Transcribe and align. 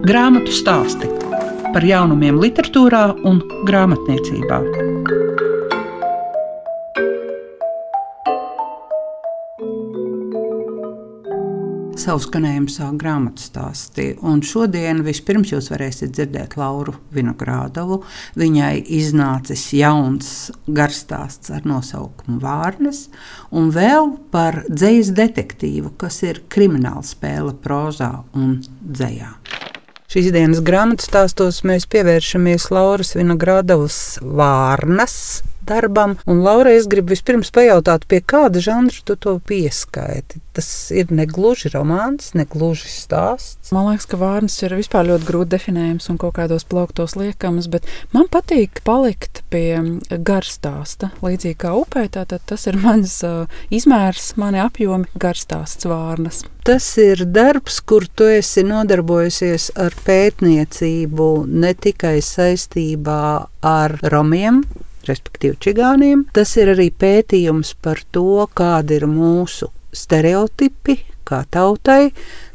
Grāmatu 0.00 0.48
stāsti 0.48 1.08
par 1.74 1.84
jaunumiem, 1.84 2.38
literatūrā 2.40 3.02
un 3.28 3.42
grāmatniecībā. 3.68 4.60
Savu 12.00 12.22
skanējumu 12.24 12.72
sāk 12.72 12.94
grāmatu 13.02 13.44
stāstī. 13.44 14.06
Šodien 14.48 15.02
vispirms 15.04 15.52
jūs 15.52 15.68
varēsiet 15.68 16.14
dzirdēt 16.16 16.56
Lauru 16.56 16.96
Vinogrādovu. 17.12 18.00
Viņai 18.40 18.80
iznācis 18.96 19.66
jauns 19.76 20.48
garstāsts 20.64 21.52
ar 21.52 21.68
nosaukumu 21.68 22.40
Vārnes, 22.40 23.10
un 23.52 23.68
vēl 23.76 24.14
par 24.32 24.62
dzīslu 24.70 25.18
detektīvu, 25.20 25.92
kas 26.00 26.22
ir 26.24 26.40
krimināla 26.48 27.04
spēle 27.04 27.52
prozā 27.60 28.14
un 28.32 28.62
dzējā. 28.80 29.39
Šīs 30.10 30.32
dienas 30.34 30.58
grāmatas 30.66 31.06
stāstos 31.06 31.60
mēs 31.62 31.84
pievēršamies 31.86 32.64
Lauras 32.74 33.12
Vinogradovas 33.14 34.18
vārnas 34.18 35.12
darbam. 35.70 36.16
Un, 36.26 36.42
Laura, 36.44 36.74
es 36.76 36.88
gribu 36.90 37.14
vispirms 37.14 37.52
pajautāt, 37.54 38.06
pie 38.10 38.20
kāda 38.20 38.62
žanra 38.62 39.04
tu 39.06 39.16
to 39.16 39.38
pieskaiti? 39.46 40.42
Tas 40.56 40.68
ir 40.90 41.12
ne 41.14 41.26
gluži 41.30 41.70
romāns, 41.72 42.32
ne 42.34 42.44
gluži 42.50 42.90
stāsts. 42.90 43.70
Man 43.74 43.88
liekas, 43.90 44.08
ka 44.10 44.18
vārnas 44.20 44.58
ir 44.64 44.74
vispār 44.78 45.06
ļoti 45.08 45.28
grūti 45.28 45.54
definējams 45.54 46.10
un 46.12 46.18
kaut 46.20 46.36
kādos 46.40 46.66
plauktos 46.68 47.16
liekams, 47.18 47.70
bet 47.70 47.86
man 48.14 48.26
patīk 48.30 48.82
palikt 48.86 49.44
pie 49.52 49.78
garstāsta. 50.10 51.12
Līdzīgi 51.24 51.58
kā 51.62 51.74
upē, 51.78 52.08
tātad 52.18 52.44
tas 52.50 52.66
ir 52.70 52.78
mans 52.82 53.20
uh, 53.26 53.46
izmērs, 53.72 54.32
mani 54.40 54.62
apjomi 54.62 55.10
garstāsts 55.20 55.88
vārnas. 55.88 56.42
Tas 56.66 56.84
ir 57.00 57.24
darbs, 57.24 57.78
kur 57.80 58.04
tu 58.04 58.26
esi 58.28 58.62
nodarbojusies 58.66 59.70
ar 59.80 59.94
pētniecību 60.04 61.30
ne 61.48 61.72
tikai 61.72 62.18
saistībā 62.24 63.22
ar 63.64 63.96
romiem, 64.12 64.60
respektīvi 65.08 65.58
čigāniem. 65.66 66.26
Tas 66.36 66.56
ir 66.60 66.74
arī 66.74 66.90
pētījums 66.90 67.74
par 67.82 68.02
to, 68.14 68.46
kādi 68.56 69.00
ir 69.00 69.08
mūsu 69.10 69.70
stereotipi 69.92 71.00
kā 71.28 71.44
tautai. 71.50 72.10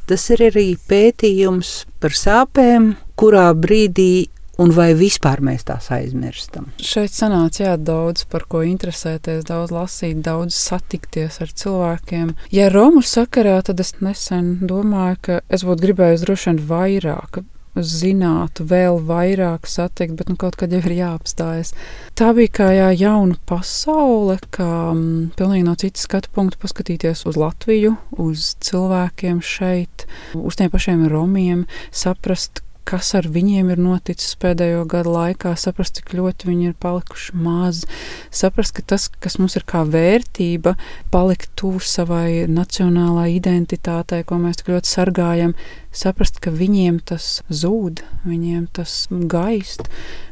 Tas 0.06 0.30
ir 0.36 0.48
arī 0.52 0.76
pētījums 0.90 1.86
par 2.02 2.14
sāpēm, 2.14 2.94
kurā 3.18 3.50
brīdī 3.58 4.28
un 4.62 4.72
vai 4.76 4.92
vispār 4.96 5.42
mēs 5.44 5.66
tās 5.68 5.90
aizmirstam. 5.94 6.70
Šeit 6.80 7.16
sanāca 7.16 7.66
jā, 7.66 7.73
daudz 7.76 8.26
par 8.32 8.46
ko 8.50 8.62
interesēties, 8.66 9.44
daudz 9.48 9.73
lasīt, 9.76 10.22
daudz 10.23 10.56
satikties 10.56 11.42
ar 11.44 11.52
cilvēkiem. 11.64 12.36
Ja 12.56 12.70
Romu 12.72 13.04
sakarā, 13.06 13.58
tad 13.66 13.84
es 13.84 13.96
nesen 14.00 14.56
domāju, 14.70 15.20
ka 15.28 15.42
es 15.50 15.66
būtu 15.68 15.90
gribējis 15.90 16.23
droši 16.28 16.52
vien 16.52 16.64
vairāk 16.70 17.44
zinātu, 17.76 18.66
vēl 18.70 19.00
vairāk 19.08 19.68
satikt, 19.68 20.16
bet 20.20 20.30
nu, 20.31 20.38
kaut 20.40 20.58
kad 20.59 20.73
jau 20.73 20.81
ir 20.84 20.95
jāapstājas. 20.95 21.73
Tā 22.16 22.32
bija 22.38 22.54
kā 22.59 22.70
jā, 22.76 22.90
jauna 22.95 23.38
pasaule, 23.50 24.38
kā 24.56 24.70
m, 24.94 25.32
pilnīgi 25.36 25.67
no 25.67 25.76
citas 25.80 26.06
skatu 26.08 26.32
punkta 26.36 26.62
paskatīties 26.62 27.26
uz 27.30 27.40
Latviju, 27.40 27.95
uz 28.22 28.54
cilvēkiem 28.64 29.42
šeit, 29.44 30.08
uz 30.40 30.59
tiem 30.59 30.72
pašiem 30.73 31.08
romiem, 31.12 31.66
saprast, 31.92 32.64
kas 32.86 33.09
ar 33.17 33.26
viņiem 33.34 33.72
ir 33.73 33.82
noticis 33.82 34.36
pēdējo 34.42 34.84
gadu 34.89 35.16
laikā, 35.16 35.56
saprast, 35.58 35.98
cik 35.98 36.14
ļoti 36.20 36.50
viņi 36.50 36.70
ir 36.70 36.76
palikuši 36.82 37.38
mazi, 37.42 37.89
saprast, 38.30 38.76
ka 38.78 38.86
tas, 38.94 39.08
kas 39.10 39.39
mums 39.42 39.58
ir 39.58 39.66
kā 39.67 39.82
vērtība, 39.89 40.76
palikt 41.14 41.50
tuvu 41.60 41.82
savai 41.82 42.45
nacionālajai 42.52 43.39
identitātei, 43.39 44.22
ko 44.28 44.38
mēs 44.42 44.62
tik 44.62 44.70
ļoti 44.76 44.92
sargājam, 44.92 45.56
saprast, 45.98 46.42
ka 46.44 46.54
viņiem 46.54 47.00
tas 47.08 47.40
zūd, 47.50 48.04
viņiem 48.28 48.68
tas 48.76 49.06
gaist, 49.12 49.90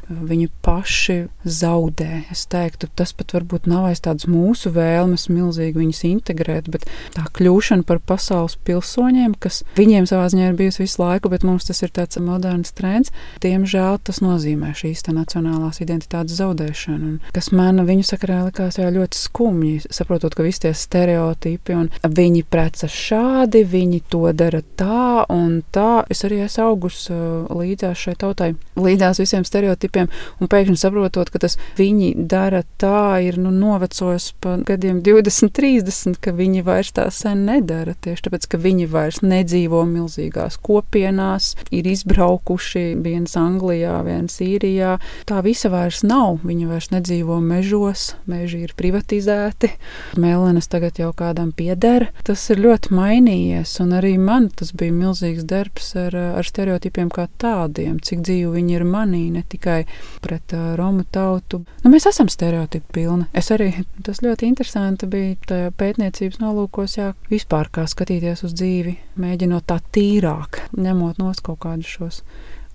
viņi 0.08 0.48
paši 0.64 1.16
zaudē. 1.44 2.24
Es 2.32 2.44
teiktu, 2.50 2.88
tas 2.96 3.14
pat 3.16 3.34
varbūt 3.36 3.68
nav 3.70 3.88
aiz 3.88 4.02
tādas 4.04 4.28
mūsu 4.30 4.72
vēlmes 4.74 5.26
milzīgi 5.32 5.80
viņus 5.80 6.02
integrēt, 6.08 6.68
bet 6.72 6.86
tā 7.16 7.24
kļūšana 7.36 7.86
par 7.88 8.00
pasaules 8.04 8.56
pilsoņiem, 8.66 9.36
kas 9.40 9.62
viņiem 9.78 10.08
savā 10.10 10.28
ziņā 10.32 10.50
ir 10.50 10.58
bijusi 10.58 10.84
visu 10.84 11.00
laiku, 11.02 11.30
bet 11.32 11.46
mums 11.46 11.68
tas 11.68 11.80
ir 11.84 11.92
tāds 11.94 12.20
moderns 12.22 12.74
trends, 12.76 13.12
diemžēl 13.44 14.00
tas 14.04 14.20
nozīmē 14.24 14.74
šīs 14.76 15.06
nacionālās 15.08 15.80
identitātes 15.84 16.38
zaudēšanu. 16.40 17.14
Un, 17.14 17.32
kas 17.34 17.50
man 17.54 17.82
viņu 17.86 18.06
sakarā 18.08 18.42
likās 18.48 18.78
jā, 18.80 18.88
ļoti 18.92 19.18
skumji, 19.18 19.74
saprotot, 19.92 20.34
ka 20.36 20.44
visi 20.46 20.66
tie 20.66 20.74
stereotipi 20.76 21.76
un 21.76 21.90
viņi 22.04 22.44
preca 22.48 22.88
šādi, 22.90 23.64
viņi 23.68 24.02
to 24.12 24.26
dara 24.36 24.62
tā 24.76 25.24
un 25.32 25.53
tā. 25.74 26.04
Es 26.10 26.24
arī 26.26 26.42
esmu 26.44 26.64
augus 26.64 27.04
līdzās 27.10 28.00
šai 28.06 28.14
tautai, 28.20 28.50
līdzās 28.78 29.20
visiem 29.22 29.44
stereotipiem 29.46 30.10
un 30.40 30.50
pēkšņi 30.50 30.76
saprotot, 30.80 31.30
ka 31.30 31.42
tas 31.44 31.58
viņi 31.78 32.12
dara 32.30 32.62
tā, 32.80 33.20
ir 33.24 33.38
nu, 33.40 33.52
novecojis 33.54 34.30
pa 34.42 34.56
gadiem 34.66 35.00
20, 35.04 35.52
30, 35.54 36.18
ka 36.24 36.34
viņi 36.36 36.64
vairs 36.66 36.92
tā 36.96 37.06
sen 37.14 37.44
nedara. 37.48 37.94
Tieši 38.04 38.26
tāpēc, 38.28 38.48
ka 38.50 38.60
viņi 38.60 38.88
vairs 38.90 39.20
nedzīvo 39.24 39.84
milzīgās 39.88 40.58
kopienās, 40.64 41.52
ir 41.74 41.88
izbraukuši 41.90 42.86
viens 43.04 43.36
Anglijā, 43.38 43.98
viens 44.06 44.40
Īrijā. 44.44 44.96
Tā 45.28 45.42
visa 45.44 45.70
vairs 45.72 46.02
nav. 46.06 46.40
Viņi 46.44 46.68
vairs 46.68 46.90
nedzīvo 46.92 47.38
mežos, 47.44 48.12
meži 48.30 48.64
ir 48.66 48.74
privatizēti. 48.78 49.72
Mēlenes 50.20 50.68
tagad 50.72 50.98
jau 51.00 51.12
kādam 51.16 51.52
pieder. 51.56 52.08
Tas 52.26 52.42
ir 52.52 52.62
ļoti 52.64 52.94
mainījies, 52.94 53.76
un 53.84 53.94
arī 53.98 54.14
man 54.20 54.50
tas 54.54 54.72
bija 54.76 54.94
milzīgs 54.94 55.43
darbs 55.48 55.92
ar, 56.00 56.16
ar 56.38 56.46
stereotipiem 56.46 57.10
kā 57.14 57.26
tādiem, 57.40 57.98
cik 58.04 58.24
dzīvi 58.24 58.50
viņi 58.56 58.76
ir 58.78 58.86
manī, 58.88 59.26
ne 59.34 59.44
tikai 59.48 59.82
pret 60.24 60.54
uh, 60.56 60.72
Romu 60.78 61.04
tautu. 61.14 61.62
Nu, 61.84 61.92
mēs 61.92 62.08
esam 62.10 62.30
stereotipi 62.32 62.98
pilni. 62.98 63.28
Es 63.36 63.52
arī 63.54 63.70
tas 64.06 64.22
ļoti 64.24 64.48
interesanti 64.50 65.08
bija 65.10 65.70
pētniecības 65.78 66.40
nolūkos, 66.42 66.98
jā, 66.98 67.12
vispār 67.30 67.70
kā 67.74 67.86
skatīties 67.90 68.44
uz 68.46 68.56
dzīvi, 68.56 68.96
mēģinot 69.20 69.68
tā 69.70 69.80
tīrāk, 69.94 70.64
ņemot 70.76 71.22
nos 71.22 71.42
kaut 71.44 71.62
kādus 71.64 71.96
šos 71.98 72.22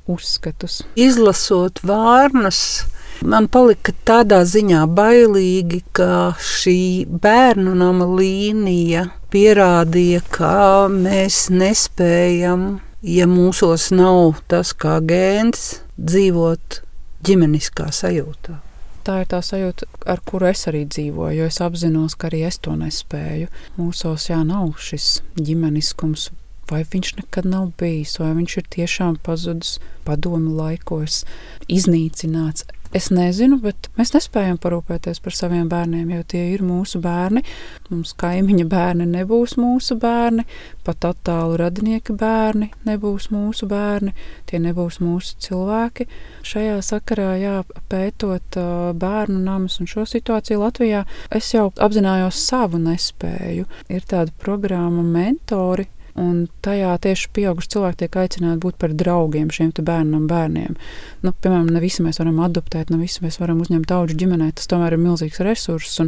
uzskatus. 0.10 0.82
Izlasot 1.00 1.84
vārnas, 1.86 2.62
man 3.22 3.50
palika 3.52 3.94
tādā 4.08 4.42
ziņā 4.48 4.86
bailīgi, 4.98 5.84
ka 5.96 6.34
šī 6.42 7.06
bērnu 7.10 7.76
nama 7.78 8.08
līnija 8.10 9.10
pierādīja, 9.34 10.22
ka 10.34 10.88
mēs 10.92 11.48
nespējam, 11.54 12.80
ja 13.06 13.28
mūsos 13.30 13.90
nav 13.96 14.42
tas 14.52 14.74
kā 14.74 14.98
gēns, 15.06 15.84
dzīvot 16.00 16.82
ģimeniskā 17.28 17.92
sajūtā. 17.94 18.60
Tā 19.06 19.22
ir 19.24 19.30
tā 19.32 19.40
sajūta, 19.42 19.88
ar 20.12 20.20
kuru 20.28 20.50
es 20.52 20.66
arī 20.70 20.84
dzīvoju, 20.86 21.38
jo 21.40 21.48
es 21.50 21.62
apzinos, 21.64 22.18
ka 22.20 22.28
arī 22.28 22.44
es 22.50 22.60
to 22.62 22.76
nespēju. 22.78 23.48
Mūsos 23.80 24.28
jā, 24.30 24.42
nav 24.46 24.76
šis 24.84 25.22
ģimeniskums, 25.40 26.28
vai 26.70 26.84
viņš 26.86 27.16
nekad 27.22 27.48
nav 27.50 27.72
bijis, 27.80 28.18
vai 28.22 28.34
viņš 28.38 28.58
ir 28.60 28.68
tiešām 28.76 29.18
pazudis 29.26 29.78
padomu 30.06 30.54
laikos, 30.60 31.24
iznīcināts. 31.72 32.68
Es 32.90 33.12
nezinu, 33.14 33.60
bet 33.62 33.86
mēs 34.00 34.16
nespējam 34.16 34.58
parūpēties 34.58 35.20
par 35.22 35.36
saviem 35.38 35.68
bērniem, 35.70 36.08
jo 36.10 36.24
tie 36.32 36.42
ir 36.56 36.64
mūsu 36.66 36.98
bērni. 37.04 37.44
Mums 37.92 38.16
kaimiņa 38.18 38.66
bērni 38.66 39.06
nebūs 39.12 39.54
mūsu 39.62 40.00
bērni, 40.02 40.48
pat 40.88 41.06
attālu 41.12 41.60
radinieka 41.62 42.16
bērni 42.18 42.72
nebūs 42.90 43.30
mūsu 43.30 43.70
bērni, 43.70 44.16
tie 44.50 44.58
nebūs 44.64 44.98
mūsu 45.06 45.38
cilvēki. 45.46 46.08
Šajā 46.50 46.80
sakarā, 46.90 47.30
jā, 47.38 47.56
pētot 47.94 48.58
bērnu 48.98 49.38
namus 49.38 49.78
un 49.84 49.92
šo 49.94 50.08
situāciju 50.10 50.64
Latvijā, 50.64 51.06
es 51.30 51.54
jau 51.54 51.68
apzinājos 51.78 52.42
savu 52.42 52.82
nespēju. 52.82 53.70
Ir 53.94 54.10
tāda 54.10 54.34
programma 54.42 55.06
mentori, 55.06 55.86
Un 56.20 56.48
tajā 56.66 56.92
tieši 57.04 57.30
pieauguši 57.36 57.72
cilvēki 57.76 58.02
tiek 58.02 58.18
aicināti 58.20 58.62
būt 58.66 58.78
par 58.82 58.94
draugiem 58.98 59.52
šiem 59.54 59.72
bērnam, 59.78 60.26
bērniem. 60.28 60.76
Nu, 61.24 61.32
piemēram, 61.32 61.70
ne 61.72 61.82
visi 61.84 62.04
mēs 62.04 62.20
varam 62.20 62.42
adoptēt, 62.44 62.92
ne 62.92 63.00
visi 63.00 63.24
mēs 63.24 63.40
varam 63.40 63.62
uzņemt 63.64 63.94
augu 63.96 64.18
ģimenē. 64.20 64.52
Tas 64.58 64.68
tomēr 64.72 64.98
ir 64.98 65.04
milzīgs 65.04 65.40
resurss. 65.46 66.02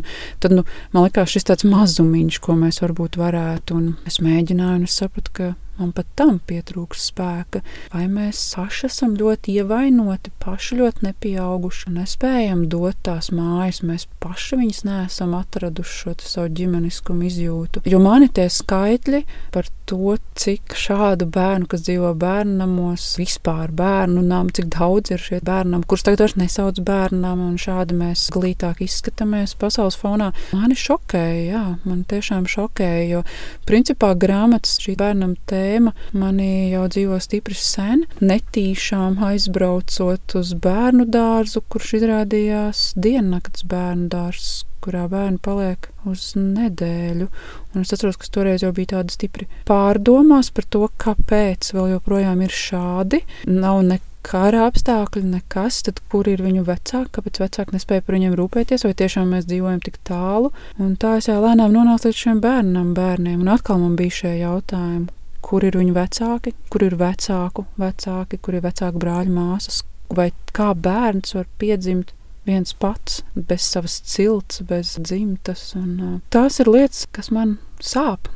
Tad 0.44 0.56
nu, 0.58 0.66
man 0.92 1.08
liekas, 1.08 1.32
šis 1.32 1.48
tāds 1.48 1.68
mazumiņš, 1.68 2.42
ko 2.44 2.58
mēs 2.60 2.82
varbūt 2.84 3.20
varētu. 3.22 3.78
Un 3.78 4.10
es 4.10 4.20
mēģināju, 4.24 4.82
un 4.82 4.90
es 4.90 5.00
sapratu, 5.00 5.36
ka 5.38 5.52
man 5.80 5.92
pat 5.96 6.10
tam 6.20 6.40
pietrūks 6.48 7.08
spēka. 7.12 7.62
Vai 7.94 8.06
mēs 8.12 8.40
paši 8.56 8.88
esam 8.90 9.16
ļoti 9.20 9.56
ievainoti, 9.62 10.34
paši 10.44 10.78
ļoti 10.82 11.08
nepieauguši 11.08 11.88
un 11.90 12.00
nespējam 12.02 12.66
dot 12.72 13.00
tās 13.08 13.32
mājas, 13.36 13.82
mēs 13.88 14.08
paši 14.24 14.60
viņas 14.62 14.84
neesam 14.88 15.36
atraduši 15.38 15.98
šo 16.04 16.16
savu 16.22 16.52
ģimeniskumu 16.60 17.26
izjūtu. 17.30 17.84
Jo 17.90 18.02
man 18.04 18.28
ir 18.28 18.34
tie 18.36 18.48
skaitļi 18.52 19.24
par 19.56 19.70
to, 19.90 20.16
cik 20.40 20.76
šādu 20.78 21.28
bērnu, 21.32 21.68
kas 21.72 21.86
dzīvo 21.88 22.14
bērnu 22.20 22.60
namos, 22.62 23.08
vispār 23.20 23.74
bērnu 23.76 24.24
nam, 24.26 24.52
cik 24.54 24.70
daudz 24.76 25.12
ir 25.16 25.24
šie 25.24 25.42
bērnam, 25.46 25.84
kurus 25.88 26.06
tagad 26.08 26.26
vairs 26.26 26.38
nesauc 26.40 26.80
bērnam, 26.86 27.42
un 27.50 27.58
šādi 27.62 27.98
mēs 27.98 28.28
glītāk 28.34 28.84
izskatāmies 28.86 29.56
pasaules 29.60 29.98
fonā. 30.00 30.32
Mani 30.56 30.78
šokēja, 30.80 31.42
jā, 31.50 31.66
man 31.88 32.06
tiešām 32.10 32.48
šokēja, 32.52 33.04
jo 33.10 33.24
principā 33.68 34.14
grāmatas 34.20 34.78
šī 34.84 34.96
bērnam 35.00 35.36
te 35.50 35.61
tēma 35.62 35.94
mani 36.18 36.72
jau 36.72 36.88
dzīvo 36.92 37.20
stipri 37.22 37.58
sen. 37.58 38.06
Netīšām 38.24 39.20
aizbraucot 39.30 40.36
uz 40.40 40.54
bērnu 40.64 41.08
dārzu, 41.12 41.64
kurš 41.72 41.96
izrādījās 42.02 42.92
diennakts 43.02 43.66
bērnu 43.70 44.10
dārzs, 44.12 44.52
kurā 44.82 45.06
bērni 45.12 45.42
paliek 45.46 45.90
uz 46.10 46.32
nedēļu. 46.38 47.30
Un 47.76 47.84
es 47.84 47.94
atceros, 47.94 48.18
ka 48.20 48.32
toreiz 48.34 48.66
jau 48.66 48.72
bija 48.76 48.98
tāda 48.98 49.14
stipra 49.14 49.50
pārdomās 49.70 50.50
par 50.56 50.70
to, 50.74 50.88
kāpēc 51.02 51.74
vēl 51.76 51.94
joprojām 51.96 52.42
ir 52.48 52.56
šādi. 52.56 53.22
Nav 53.52 53.84
nekā 53.86 54.10
kara 54.26 54.66
apstākļi, 54.70 55.24
nekas, 55.36 55.82
tad 55.88 56.02
kur 56.12 56.30
ir 56.30 56.44
viņu 56.46 56.66
vecāki, 56.68 57.10
kāpēc 57.18 57.42
vecāki 57.42 57.76
nespēja 57.76 58.06
par 58.06 58.18
viņiem 58.18 58.36
rūpēties, 58.38 58.86
vai 58.86 58.94
tiešām 58.98 59.34
mēs 59.34 59.48
dzīvojam 59.50 59.82
tik 59.86 59.98
tālu. 60.08 60.52
Un 60.82 60.94
tā 61.02 61.18
es 61.20 61.30
jau 61.30 61.40
lēnām 61.42 61.74
nonācu 61.74 62.10
līdz 62.10 62.22
šiem 62.26 62.44
bērnam, 62.44 62.94
bērniem, 62.98 63.42
un 63.42 63.52
atkal 63.56 63.82
man 63.82 63.98
bija 64.00 64.22
šie 64.22 64.36
jautājumi. 64.44 65.10
Kur 65.52 65.66
ir 65.68 65.76
viņu 65.76 65.94
vecāki, 65.98 66.56
kur 66.72 66.86
ir 66.88 66.96
vecāku 67.00 67.66
vecāki, 67.82 68.40
kur 68.40 68.56
ir 68.56 68.64
vecāku 68.64 69.02
brāļu 69.04 69.36
māsas, 69.36 69.82
vai 70.16 70.30
kā 70.56 70.72
bērns 70.76 71.36
var 71.36 71.50
piedzimt 71.60 72.14
viens 72.48 72.74
pats, 72.74 73.22
bez 73.36 73.66
savas 73.68 74.00
cilts, 74.08 74.62
bez 74.68 74.96
dzimtas. 75.00 75.72
Un, 75.78 76.22
tās 76.34 76.60
ir 76.64 76.72
lietas, 76.72 77.06
kas 77.14 77.30
man 77.34 77.58
sāp. 77.84 78.32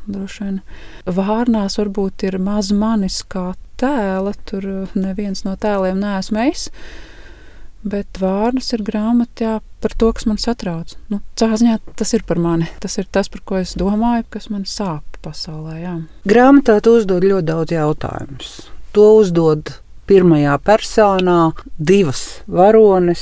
Vārnās 1.06 1.80
varbūt 1.80 2.28
ir 2.28 2.40
maz 2.42 2.72
manis 2.76 3.22
kā 3.32 3.54
tēla, 3.82 4.36
tur 4.48 4.68
neviens 4.96 5.44
no 5.48 5.56
tēliem 5.60 6.00
neesmu 6.04 6.46
es. 6.50 6.70
Bet 7.86 8.18
vārnas 8.18 8.72
ir 8.74 8.82
grāmatā 8.82 9.60
par 9.84 9.94
to, 9.94 10.10
kas 10.18 10.26
man 10.26 10.40
satrauc. 10.42 10.96
Nu, 11.14 11.20
Cāziņā 11.38 11.78
tas 12.00 12.16
ir 12.18 12.26
par 12.26 12.42
mani. 12.42 12.66
Tas 12.82 12.98
ir 12.98 13.06
tas, 13.06 13.30
par 13.30 13.44
ko 13.46 13.60
es 13.60 13.76
domāju, 13.78 14.26
kas 14.34 14.50
man 14.50 14.64
sāp 14.66 15.20
pasaulē. 15.26 15.76
Jā. 15.84 15.96
Grāmatā 16.26 16.80
tu 16.82 16.96
uzdod 16.98 17.26
ļoti 17.26 17.50
daudz 17.52 17.76
jautājumus. 17.76 18.56
To 18.98 19.12
uzdod 19.20 19.70
pirmajā 20.10 20.58
personā 20.66 21.40
divas 21.78 22.42
varones, 22.50 23.22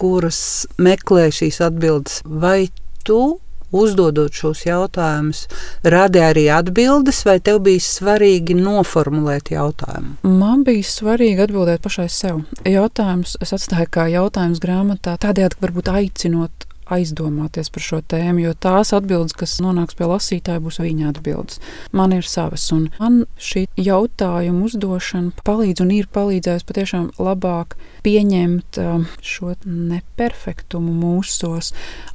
kuras 0.00 0.40
meklē 0.82 1.28
šīs 1.34 1.60
atbildes. 1.62 2.20
Vai 2.26 2.72
tu, 3.06 3.38
uzdodot 3.74 4.34
šos 4.34 4.64
jautājumus, 4.68 5.44
radi 5.82 6.22
arī 6.24 6.46
atbildes, 6.54 7.24
vai 7.28 7.38
tev 7.44 7.62
bija 7.66 7.82
svarīgi 7.82 8.56
noformulēt 8.58 9.52
jautājumu? 9.54 10.18
Man 10.28 10.62
bija 10.66 10.84
svarīgi 10.86 11.46
atbildēt 11.48 11.82
pašai 11.84 12.08
sev. 12.12 12.44
Jautājums 12.68 13.36
es 13.44 13.54
atstāju 13.56 13.90
kā 13.94 14.06
jautājums 14.12 14.62
grāmatā, 14.62 15.18
tādējādi 15.20 15.60
varbūt 15.64 15.90
aicinot 15.94 16.68
aizdomāties 16.92 17.70
par 17.72 17.84
šo 17.84 18.00
tēmu, 18.10 18.44
jo 18.44 18.54
tās 18.54 18.92
atbildes, 18.96 19.36
kas 19.38 19.56
nonāks 19.64 19.96
pie 19.98 20.08
lasītāja, 20.10 20.62
būs 20.64 20.80
viņa 20.82 21.12
atbildes. 21.12 21.60
Man 21.92 22.14
ir 22.16 22.26
savas, 22.28 22.66
un 22.74 22.88
man 23.00 23.24
šī 23.40 23.66
jautājuma 23.80 24.66
uzdošana 24.68 25.44
palīdz 25.46 25.84
un 25.84 25.92
ir 25.94 26.10
palīdzējusi 26.14 26.68
patiešām 26.68 27.10
labāk 27.18 27.76
pieņemt 28.04 28.78
um, 28.82 29.06
šo 29.24 29.54
neperfektumu 29.64 30.92
mūsos, 30.92 31.72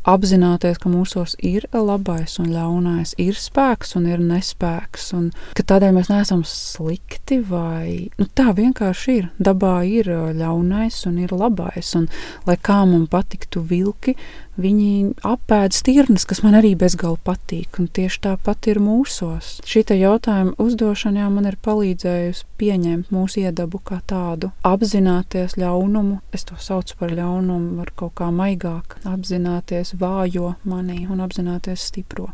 apzināties, 0.07 0.77
ka 0.81 0.92
mūsos 0.92 1.36
ir 1.45 1.65
labais 1.74 2.38
un 2.42 2.51
ļaunais, 2.54 3.15
ir 3.22 3.38
spēks 3.39 3.95
un 3.98 4.06
ir 4.10 4.22
nespēks, 4.22 5.10
un 5.18 5.30
ka 5.57 5.65
tādēļ 5.72 5.95
mēs 5.98 6.12
neesam 6.13 6.44
slikti 6.48 7.39
vai 7.45 8.10
nu, 8.19 8.27
tā 8.38 8.54
vienkārši 8.57 9.18
ir. 9.18 9.31
Dabā 9.42 9.80
ir 9.89 10.12
uh, 10.13 10.30
ļaunais 10.36 11.01
un 11.10 11.18
ir 11.25 11.33
labais, 11.33 11.95
un 11.98 12.10
lai 12.48 12.60
kā 12.62 12.83
man 12.86 13.07
patiktu 13.10 13.63
vilki, 13.65 14.15
viņi 14.60 15.16
apēd 15.26 15.74
stirnas, 15.76 16.26
kas 16.28 16.42
man 16.44 16.58
arī 16.60 16.74
bezgalīgi 16.80 17.24
patīk, 17.26 17.80
un 17.82 17.88
tieši 17.96 18.22
tāpat 18.28 18.70
ir 18.72 18.82
mūsos. 18.84 19.58
Šī 19.68 19.86
jautājuma 19.96 20.56
uzdošana 20.62 21.24
jā, 21.24 21.30
man 21.34 21.50
ir 21.50 21.58
palīdzējusi 21.66 22.46
pieņemt 22.60 23.12
mūsu 23.16 23.44
iedabu 23.46 23.82
kā 23.84 24.02
tādu, 24.10 24.52
apzināties 24.68 25.58
ļaunumu, 25.60 26.20
es 26.36 26.46
to 26.48 26.60
saucu 26.60 26.98
par 27.00 27.14
ļaunumu, 27.16 27.78
var 27.80 27.94
kaut 27.96 28.18
kā 28.20 28.30
maigāk 28.36 29.00
apzināties 29.08 29.96
vājo 30.00 30.56
manī 30.68 31.06
un 31.10 31.24
apzināties 31.26 31.90
stipro. 31.92 32.30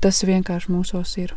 Tas 0.00 0.22
vienkārši 0.24 0.72
mūsos 0.72 1.16
ir. 1.20 1.36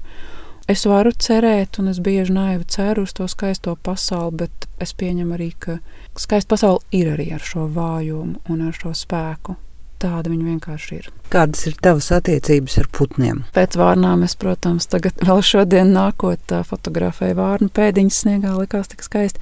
Es 0.72 0.86
varu 0.88 1.12
cerēt, 1.12 1.76
un 1.82 1.92
es 1.92 2.00
bieži 2.00 2.32
naivi 2.32 2.64
ceru 2.72 3.04
uz 3.04 3.12
to 3.18 3.28
skaisto 3.28 3.76
pasauli, 3.84 4.46
bet 4.46 4.70
es 4.80 4.96
pieņemu 4.96 5.36
arī, 5.36 5.50
ka 5.60 5.78
skaista 6.16 6.56
pasaule 6.56 6.80
ir 6.96 7.12
arī 7.18 7.34
ar 7.36 7.44
šo 7.44 7.68
vājumu 7.68 8.40
un 8.48 8.64
ar 8.70 8.78
šo 8.78 8.96
spēku 8.96 9.58
tāda 10.04 10.32
viņa 10.32 10.50
vienkārši 10.52 11.00
ir. 11.00 11.08
Kādas 11.34 11.64
ir 11.70 11.78
tavas 11.82 12.12
attiecības 12.14 12.76
ar 12.82 12.90
putniem? 12.94 13.40
Pēc 13.56 13.78
vārnām 13.80 14.26
es, 14.28 14.36
protams, 14.40 14.90
tagad 14.92 15.18
vēl 15.28 15.42
šodien 15.46 15.96
nākot 15.96 16.54
fotografēju 16.70 17.40
vārnu 17.40 17.72
pēdiņas 17.74 18.22
sniegā, 18.26 18.54
likās 18.60 18.92
tik 18.92 19.06
skaisti. 19.06 19.42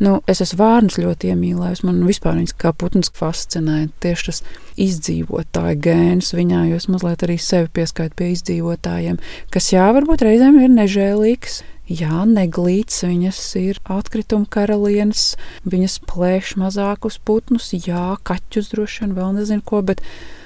Nu, 0.00 0.14
es 0.30 0.40
esmu 0.40 0.62
vārnus 0.62 0.96
ļoti 0.96 1.34
iemīlējis. 1.34 1.82
Man 1.84 1.98
vispār 2.08 2.38
viņas 2.38 2.56
kā 2.62 2.72
putns 2.72 3.12
fascinē. 3.16 3.82
Tieši 4.00 4.30
tas 4.30 4.38
izdzīvotāja 4.80 5.76
gēns 5.84 6.32
viņā, 6.32 6.62
jo 6.70 6.78
es 6.80 6.88
mazliet 6.88 7.26
arī 7.26 7.36
sevi 7.36 7.68
pieskaitu 7.76 8.16
pie 8.16 8.30
izdzīvotājiem, 8.32 9.20
kas 9.52 9.68
jā, 9.74 9.90
varbūt 9.92 10.24
reizēm 10.24 10.56
ir 10.64 10.72
nežēlīgs. 10.72 11.60
Jā, 11.90 12.22
neglīts, 12.22 13.00
viņas 13.02 13.38
ir 13.58 13.78
atkrituma 13.90 14.46
karalienes, 14.46 15.32
viņas 15.66 15.96
plēš 16.06 16.52
mazākus 16.60 17.16
putnus, 17.18 17.72
jā, 17.74 18.12
kaķus 18.22 18.68
droši 18.70 19.00
vien 19.02 19.14
vēl 19.16 19.32
nezinu 19.40 19.64
ko, 19.66 19.80
bet 19.82 20.04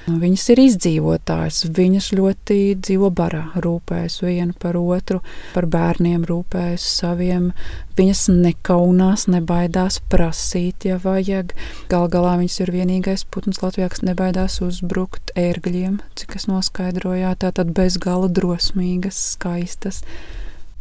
viņas 0.08 0.44
ir 0.55 0.62
izdzīvotājs. 0.62 1.58
Viņas 1.76 2.06
ļoti 2.17 2.56
dzīvo 2.81 3.11
barā, 3.12 3.43
rūpējas 3.61 4.23
viena 4.25 4.56
par 4.61 4.79
otru, 4.81 5.20
par 5.52 5.69
bērniem 5.69 6.25
rūpējas 6.29 6.87
saviem. 7.02 7.50
Viņas 7.99 8.23
nekaunās, 8.32 9.26
nebaidās 9.29 9.99
prasīt, 10.12 10.87
ja 10.88 10.97
vajag. 11.02 11.52
Gal 11.93 12.08
galā 12.12 12.38
viņas 12.40 12.56
ir 12.64 12.73
vienīgais 12.73 13.26
putns 13.29 13.61
Latvijā, 13.61 13.90
kas 13.93 14.00
nebaidās 14.06 14.62
uzbrukt 14.64 15.35
ērgļiem, 15.37 16.00
cik 16.17 16.38
es 16.40 16.49
noskaidroju, 16.49 17.35
tātad 17.44 17.76
bezgala 17.76 18.32
drosmīgas, 18.32 19.20
skaistas 19.37 20.00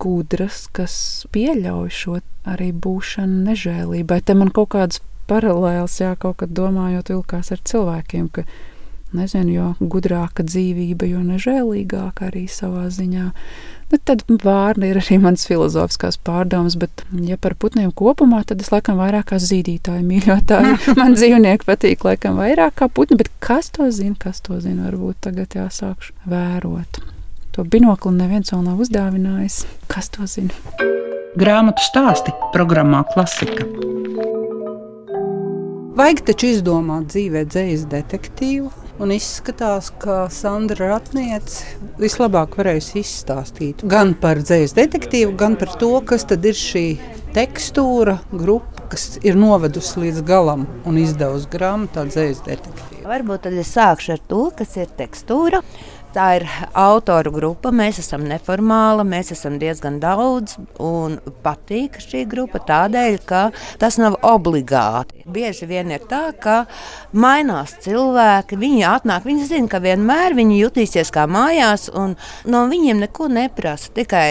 gudras, 0.03 0.65
kas 0.75 0.95
pieļauj 1.33 1.89
šo 1.95 2.19
arī 2.49 2.71
būšanu 2.75 3.43
nežēlībai. 3.47 4.19
Te 4.27 4.35
man 4.37 4.51
kaut 4.53 4.73
kādas 4.75 5.01
paralēlas, 5.29 5.99
jā, 6.01 6.13
kaut 6.19 6.41
kad 6.41 6.53
domājot 6.55 7.13
vilkās 7.13 7.53
ar 7.55 7.61
cilvēkiem, 7.63 8.27
ka, 8.35 8.43
nezinu, 9.15 9.53
jo 9.53 9.69
gudrāka 9.93 10.45
dzīvība, 10.45 11.07
jo 11.11 11.21
nežēlīgāka 11.23 12.27
arī 12.31 12.47
savā 12.51 12.89
ziņā. 12.91 13.29
Nu, 13.93 13.99
tad 14.09 14.23
vārdi 14.41 14.89
ir 14.89 14.97
arī 14.97 15.19
mans 15.21 15.45
filozofiskās 15.45 16.17
pārdomas, 16.25 16.75
bet, 16.81 17.05
ja 17.13 17.37
par 17.37 17.53
putniem 17.61 17.91
kopumā, 17.93 18.41
tad 18.49 18.63
es 18.65 18.71
laikam 18.73 18.97
vairāk 18.97 19.29
kā 19.31 19.39
zīdītāju 19.39 20.03
mīļotāju. 20.09 20.77
Man 20.99 21.15
dzīvnieki 21.19 21.69
patīk 21.69 22.07
laikam 22.07 22.41
vairāk 22.41 22.79
kā 22.81 22.89
putni, 22.89 23.19
bet 23.21 23.29
kas 23.43 23.69
to 23.75 23.91
zina, 23.93 24.17
kas 24.19 24.41
to 24.43 24.57
zina, 24.63 24.89
varbūt 24.89 25.21
tagad 25.29 25.59
jāsākšu 25.61 26.17
vērot. 26.25 27.03
To 27.53 27.61
binokli 27.61 28.09
neviens 28.17 28.49
vēl 28.49 28.63
nav 28.65 28.79
uzdāvinājis. 28.81 29.59
Kas 29.85 30.07
to 30.09 30.25
zina? 30.25 30.55
Grāmatu 31.37 31.83
stāsti 31.85 32.33
programmā 32.49 33.03
Klasika. 33.11 33.67
Vajag 35.93 36.23
taču 36.31 36.49
izdomāt 36.49 37.11
dzīvē 37.13 37.43
dzīslu 37.53 37.91
detektīvu, 37.91 38.71
un 39.05 39.13
izskatās, 39.13 39.91
ka 40.01 40.23
Sandra 40.33 40.95
Ratniece 40.95 41.77
vislabāk 42.01 42.57
varēs 42.57 42.89
izstāstīt 42.97 43.85
gan 43.85 44.15
par 44.17 44.41
dzīslu 44.41 44.79
detektīvu, 44.81 45.37
gan 45.37 45.53
par 45.61 45.77
to, 45.77 45.93
kas 46.09 46.25
tad 46.33 46.49
ir 46.49 46.57
šī 46.57 46.87
tekstūra 47.37 48.17
grupa, 48.33 48.87
kas 48.95 49.19
ir 49.21 49.37
novedusi 49.37 50.07
līdz 50.07 50.25
galam 50.25 50.65
un 50.89 50.97
izdevusi 51.01 51.53
grāmatā 51.53 52.09
dzīslu 52.09 52.49
detektīvu. 52.49 53.05
Varbūt 53.05 53.45
tad 53.45 53.61
es 53.61 53.77
sākšu 53.77 54.17
ar 54.17 54.25
to, 54.33 54.47
kas 54.57 54.73
ir 54.81 54.89
tekstūra. 54.97 55.61
Tā 56.13 56.27
ir 56.37 56.43
autoru 56.77 57.31
grupa. 57.33 57.71
Mēs 57.73 57.97
esam 58.03 58.27
neformāla, 58.29 59.01
mēs 59.01 59.31
esam 59.33 59.55
diezgan 59.57 59.95
daudz. 59.97 60.59
Un 60.77 61.15
patīk 61.41 61.97
šī 62.03 62.21
grupa 62.29 62.61
tādēļ, 62.61 63.17
ka 63.25 63.47
tas 63.81 63.97
nav 63.97 64.19
obligāti. 64.21 65.23
Bieži 65.25 65.65
vien 65.71 65.89
ir 65.89 66.05
tā, 66.09 66.27
ka 66.37 66.67
mainās 67.17 67.73
cilvēki. 67.81 68.59
Viņi 68.61 68.85
atnāk, 68.91 69.25
viņi 69.25 69.49
zina, 69.49 69.71
ka 69.71 69.81
vienmēr 69.81 70.37
viņi 70.37 70.59
jutīsies 70.61 71.09
kā 71.13 71.25
mājās, 71.25 71.87
un 71.89 72.13
no 72.45 72.65
viņiem 72.69 73.01
neko 73.07 73.31
neprasa. 73.33 73.89
Tikai 73.97 74.27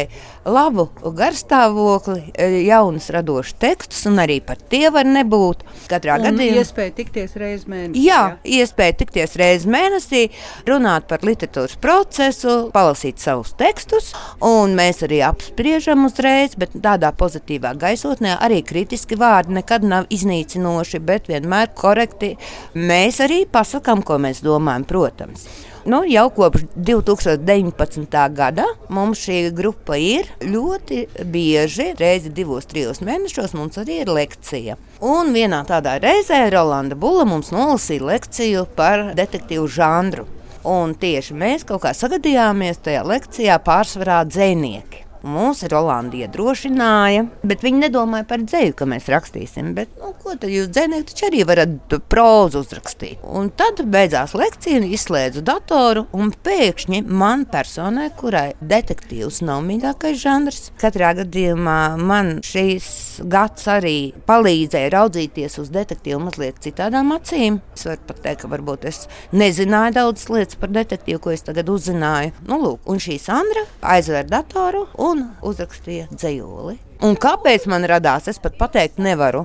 labu 0.48 0.88
garstāvokli, 1.16 2.32
jaunus 2.66 3.08
radošus 3.14 3.56
tekstus, 3.62 4.02
un 4.10 4.20
arī 4.22 4.40
par 4.44 4.58
tie 4.70 4.88
var 4.94 5.06
nebūt. 5.08 5.62
Katrā 5.90 6.18
un 6.18 6.26
gadījumā 6.26 6.62
iespēja 6.62 6.94
tikties 6.96 7.36
reizes 7.38 7.66
mēnesī. 7.70 8.02
Jā, 8.02 8.20
jā, 8.32 8.60
iespēja 8.62 8.96
tikties 9.02 9.36
reizes 9.40 9.68
mēnesī, 9.70 10.22
runāt 10.68 11.08
par 11.10 11.24
literatūras 11.26 11.78
procesu, 11.82 12.56
palasīt 12.74 13.22
savus 13.22 13.54
tekstus, 13.58 14.12
un 14.44 14.76
mēs 14.78 15.04
arī 15.06 15.22
apspriežam 15.26 16.06
uzreiz, 16.08 16.56
bet 16.58 16.74
tādā 16.82 17.12
pozitīvā 17.16 17.74
gaisotnē 17.80 18.38
arī 18.42 18.62
kritiski 18.66 19.18
vārdi 19.20 19.58
nekad 19.60 19.86
nav 19.86 20.08
iznīcinoši, 20.12 21.02
bet 21.06 21.30
vienmēr 21.32 21.74
korekti. 21.78 22.34
Mēs 22.74 23.22
arī 23.24 23.44
pasakām, 23.50 24.04
ko 24.06 24.18
mēs 24.22 24.42
domājam, 24.44 24.88
protams. 24.88 25.46
Nu, 25.84 26.04
jau 26.06 26.30
kopš 26.30 26.62
2019. 26.76 28.34
gada 28.34 28.64
mums 28.88 29.18
šī 29.18 29.50
grupa 29.50 29.96
ir 29.98 30.28
ļoti 30.46 31.00
bieži, 31.26 31.88
reizi 31.98 32.30
divos, 32.30 32.68
trijos 32.70 33.02
mēnešos 33.02 33.56
mums 33.58 33.80
arī 33.82 33.98
ir 34.04 34.12
lekcija. 34.14 34.76
Un 35.02 35.34
vienā 35.34 35.64
tādā 35.66 35.96
reizē 35.98 36.44
Rolanda 36.54 36.94
Bula 36.94 37.26
mums 37.26 37.50
nolasīja 37.50 38.06
lekciju 38.12 38.66
par 38.78 39.08
detektīvu 39.18 39.66
žanru. 39.66 40.28
Un 40.62 40.94
tieši 40.94 41.34
mēs 41.34 41.66
kaut 41.66 41.82
kā 41.82 41.90
sagadījāmies 41.98 42.78
tajā 42.86 43.02
lekcijā 43.02 43.58
pārsvarā 43.66 44.22
dzinieki. 44.30 45.02
Mūs 45.22 45.62
Rolanda 45.70 46.18
iedrošināja, 46.18 47.28
bet 47.46 47.62
viņi 47.62 47.84
nedomāja 47.84 48.26
par 48.26 48.42
dzēju, 48.42 48.74
ka 48.78 48.88
mēs 48.90 49.06
rakstīsim. 49.12 49.70
Bet, 49.76 49.92
nu, 50.00 50.10
ko 50.18 50.34
tad 50.34 50.50
jūs 50.50 50.70
dzēnieki 50.74 51.12
taču 51.12 51.28
arī 51.28 51.44
varat 51.46 51.96
prózu 52.10 52.62
uzrakstīt? 52.64 53.22
Un 53.22 53.52
tad 53.54 53.84
beidzās 53.86 54.34
lekcija, 54.38 54.82
izslēdzu 54.96 55.44
datoru, 55.46 56.06
un 56.16 56.32
pēkšņi 56.44 57.04
man 57.06 57.44
personai, 57.50 58.08
kurai 58.18 58.52
detektīvs 58.58 59.42
nav 59.46 59.62
mīļākais 59.68 60.18
žanrs, 60.22 60.60
katrā 60.82 61.12
gadījumā 61.20 61.78
man 62.02 62.34
šīs 62.46 62.90
gads 63.30 63.68
arī 63.70 63.96
palīdzēja 64.26 64.90
raudzīties 64.96 65.58
uz 65.62 65.70
detektīvu 65.74 66.18
mazliet 66.26 66.58
citādām 66.64 67.14
acīm. 67.14 67.60
Es 67.76 67.86
varu 67.86 68.08
pat 68.08 68.22
teikt, 68.26 68.42
ka 68.42 68.52
varbūt 68.52 68.88
es 68.90 69.04
nezināju 69.36 69.96
daudzas 70.00 70.30
lietas 70.32 70.58
par 70.58 70.72
detektīvu, 70.74 71.22
ko 71.22 71.34
es 71.34 71.46
tagad 71.46 71.70
uzzināju. 71.70 72.34
Nu, 72.48 72.58
lūk, 72.62 72.82
un 72.90 73.02
šī 73.02 73.18
Sandra 73.22 73.64
aizvēra 73.94 74.28
datoru 74.32 74.86
un 74.98 75.11
un 75.12 75.24
uzrakstīja 75.46 76.08
dzējoli. 76.12 76.78
Un 77.06 77.16
kāpēc 77.20 77.66
man 77.70 77.86
radās, 77.88 78.28
es 78.30 78.40
pat 78.42 78.58
pateikt 78.60 79.00
nevaru. 79.02 79.44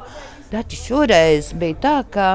Taču 0.52 0.80
šoreiz 0.80 1.52
bija 1.60 1.80
tā, 1.84 1.96
ka 2.12 2.28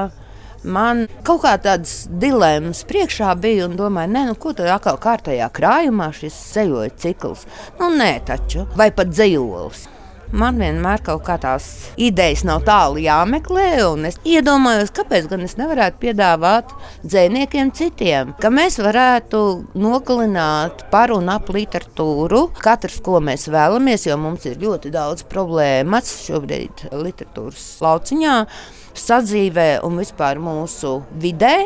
man 0.63 1.07
kaut 1.27 1.43
kā 1.45 1.55
tādas 1.61 2.03
dilemmas 2.07 2.83
priekšā 2.87 3.33
bija 3.41 3.67
un 3.67 3.77
domāju, 3.79 4.13
ne, 4.13 4.25
nu, 4.29 4.37
ko 4.39 4.53
tad 4.57 4.69
atkal 4.75 4.99
kārtējā 5.01 5.49
krājumā 5.55 6.11
šis 6.15 6.37
zejoļu 6.53 6.93
cikls. 7.01 7.47
Nu, 7.79 7.89
nē, 7.97 8.13
taču, 8.27 8.67
vai 8.79 8.91
pat 8.95 9.13
zejolis. 9.15 9.87
Man 10.33 10.57
vienmēr 10.57 10.97
kaut 11.05 11.21
kā 11.27 11.35
tās 11.37 11.65
idejas 12.01 12.41
nav 12.47 12.63
tālu 12.65 12.97
jāmeklē, 13.03 13.67
un 13.85 14.07
es 14.09 14.15
iedomājos, 14.25 14.89
kāpēc 14.97 15.27
gan 15.29 15.43
es 15.45 15.53
nevarētu 15.59 15.99
piedāvāt 16.01 16.71
dzīsniekiem 17.03 17.69
citiem, 17.77 18.31
ka 18.41 18.49
mēs 18.49 18.79
varētu 18.81 19.41
nogalināt 19.77 20.87
par 20.89 21.13
un 21.13 21.29
ap 21.29 21.51
literatūru, 21.53 22.47
katrs, 22.57 22.97
ko 23.05 23.21
mēs 23.21 23.45
vēlamies, 23.53 24.07
jo 24.09 24.17
mums 24.17 24.47
ir 24.49 24.57
ļoti 24.63 24.89
daudz 24.95 25.21
problēmas 25.29 26.09
šobrīd 26.23 26.87
literatūras 26.97 27.67
lauciņā, 27.85 28.39
sadzīvē 29.05 29.67
un 29.85 30.01
vispār 30.01 30.41
mūsu 30.41 30.95
vidē. 31.21 31.59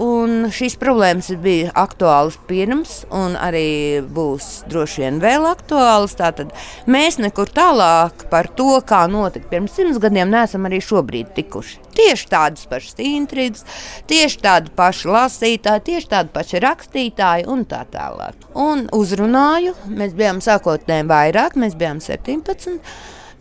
Un 0.00 0.46
šīs 0.48 0.78
problēmas 0.80 1.28
bija 1.42 1.72
aktuālas 1.76 2.38
pirms, 2.48 3.02
un 3.12 3.34
arī 3.36 4.00
būs 4.00 4.62
droši 4.70 5.02
vien 5.04 5.18
vēl 5.20 5.44
aktuālas. 5.50 6.14
Tātad 6.16 6.54
mēs 6.88 7.18
nekur 7.20 7.52
tālāk 7.52 8.24
par 8.32 8.48
to, 8.56 8.78
kā 8.88 9.04
notika 9.12 9.50
pirms 9.50 9.76
simts 9.76 10.00
gadiem, 10.00 10.32
neesam 10.32 10.64
arī 10.68 10.80
šobrīd 10.80 11.34
tikuši. 11.36 11.80
Tieši 11.92 12.28
tādas 12.32 12.64
pašas 12.70 12.96
intrigas, 13.04 13.66
tieši 14.08 14.40
tādi 14.40 14.72
paši 14.76 15.10
lasītāji, 15.12 15.86
tieši 15.90 16.12
tādi 16.14 16.32
paši 16.32 16.62
rakstītāji 16.64 17.48
un 17.52 17.66
tā 17.68 17.82
tālāk. 17.92 18.48
Un 18.56 18.86
uzrunāju, 18.96 19.76
mēs 19.92 20.16
bijām 20.16 20.40
sākotnēji 20.44 21.10
vairāk, 21.12 21.58
mēs 21.60 21.76
bijām 21.76 22.00
17. 22.00 22.80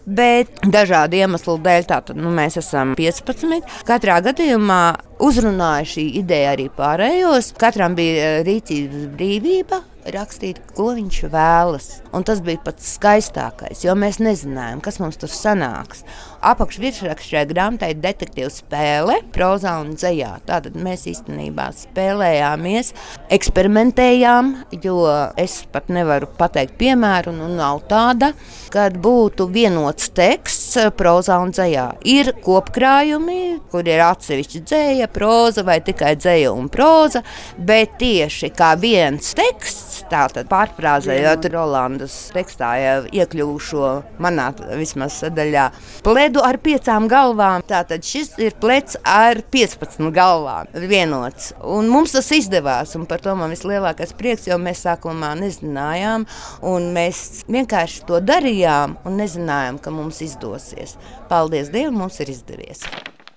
Bet 0.01 0.63
dažādu 0.65 1.20
iemeslu 1.20 1.60
dēļ 1.62 1.86
tātad, 1.88 2.17
nu, 2.17 2.31
mēs 2.34 2.58
esam 2.58 2.96
15. 2.98 3.62
Katrā 3.88 4.17
gadījumā 4.25 4.81
uzrunāja 5.21 5.87
šī 5.93 6.05
ideja 6.21 6.55
arī 6.55 6.67
pārējos. 6.75 7.53
Katram 7.61 7.95
bija 7.97 8.27
eh, 8.37 8.41
rīcības 8.47 9.07
brīvība, 9.15 9.81
rakstīt, 10.15 10.61
ko 10.75 10.91
viņš 10.97 11.21
vēlas. 11.31 11.89
Un 12.15 12.25
tas 12.27 12.41
bija 12.45 12.61
pats 12.65 12.95
skaistākais, 12.97 13.85
jo 13.85 13.95
mēs 13.97 14.21
nezinājām, 14.23 14.81
kas 14.83 14.99
mums 15.03 15.21
tur 15.21 15.31
sanāks. 15.33 16.05
Apakšvirsrakstā 16.41 17.29
šajā 17.31 17.48
grāmatā 17.51 17.91
ir 17.91 18.00
detektīva 18.01 18.50
spēle, 18.50 19.19
prozā 19.36 19.75
un 19.83 19.91
dzējā. 19.93 20.31
Tātad 20.48 20.77
mēs 20.81 21.05
īstenībā 21.12 21.67
spēlējāmies, 21.77 22.89
eksperimentējām, 23.38 24.50
jo 24.81 25.03
es 25.38 25.60
pat 25.71 25.91
nevaru 25.93 26.31
pateikt 26.39 26.79
piemēru, 26.81 27.36
nu 27.38 27.51
nav 27.53 27.83
tāda, 27.91 28.31
kad 28.74 28.98
būtu 29.03 29.45
vienots 29.53 30.10
teksts 30.17 30.79
prozā 30.98 31.38
un 31.43 31.53
dzējā. 31.53 31.86
Ir 32.10 32.33
kopkrājumi, 32.41 33.41
kur 33.69 33.86
ir 33.86 34.01
atsevišķi 34.07 34.63
dzēja, 34.65 35.12
proza 35.13 35.65
vai 35.67 35.77
tikai 35.86 36.15
dzēja 36.17 36.55
un 36.57 36.71
proza, 36.74 37.21
bet 37.57 38.00
tieši 38.01 38.50
kā 38.57 38.74
viens 38.81 39.36
teksts 39.38 39.90
Tātad 40.10 40.50
pārfrāzējot 40.51 41.46
Rolandas 41.53 42.15
tekstā, 42.36 42.72
jau 42.81 42.96
iekļuvušo 43.22 43.91
manā 44.24 44.50
vismaz 44.79 45.20
sadaļā, 45.22 45.67
pledu 46.05 46.43
ar 46.46 46.60
piecām 46.63 47.08
galvām. 47.12 47.65
Tātad 47.67 48.05
šis 48.08 48.34
ir 48.41 48.58
plets 48.62 48.98
ar 49.08 49.43
15 49.53 50.12
galvām 50.15 50.72
vienots. 50.74 51.51
Un 51.62 51.91
mums 51.91 52.15
tas 52.17 52.31
izdevās, 52.36 52.96
un 52.98 53.08
par 53.10 53.24
to 53.24 53.36
man 53.38 53.53
vislielākais 53.53 54.15
prieks, 54.17 54.50
jo 54.50 54.58
mēs 54.62 54.86
sākumā 54.88 55.34
nezinājām, 55.39 56.27
un 56.74 56.91
mēs 56.96 57.46
vienkārši 57.51 58.05
to 58.10 58.22
darījām 58.25 58.98
un 59.05 59.17
nezinājām, 59.22 59.81
ka 59.81 59.93
mums 59.93 60.24
izdosies. 60.25 60.98
Paldies 61.31 61.72
Dievam, 61.74 62.01
mums 62.03 62.22
ir 62.24 62.34
izdevies! 62.34 62.88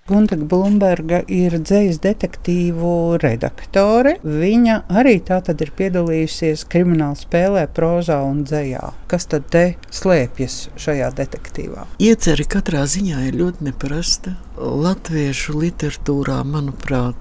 Guntega 0.05 0.45
Blūmberga 0.45 1.23
ir 1.33 1.55
dzīslu 1.65 2.03
detektīvu 2.05 2.89
redaktore. 3.23 4.19
Viņa 4.21 4.75
arī 5.01 5.15
tātad 5.25 5.63
ir 5.65 5.71
piedalījusies 5.79 6.67
krimināla 6.69 7.17
spēlē, 7.17 7.63
prozā 7.73 8.19
un 8.21 8.43
dzējā. 8.45 8.83
Kas 9.09 9.25
tad 9.33 9.49
te 9.55 9.63
slēpjas 9.89 10.59
šajā 10.77 11.09
detektīvā? 11.17 11.87
Ieceri 12.05 12.45
katrā 12.45 12.85
ziņā 12.85 13.25
ir 13.31 13.39
ļoti 13.41 13.71
neparasta. 13.71 14.35
Latviešu 14.61 15.57
literatūrā, 15.63 16.43
manuprāt, 16.53 17.17